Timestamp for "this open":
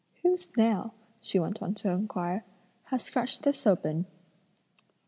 3.43-4.07